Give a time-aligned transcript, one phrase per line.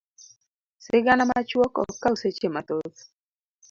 [0.83, 2.99] Sigana machuok ok kaw seche mathoth.